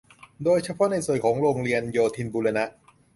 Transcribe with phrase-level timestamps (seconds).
[0.43, 2.65] โดยเฉพาะในส่วนของโรงเรียนโยธินบูรณะ